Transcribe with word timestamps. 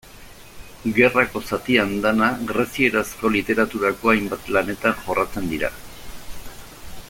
Gerrako 0.99 1.41
zati 1.49 1.75
andana 1.83 2.29
grezierazko 2.51 3.31
literaturako 3.37 4.13
hainbat 4.15 4.51
lanetan 4.57 4.99
jorratzen 5.05 5.53
dira. 5.55 5.71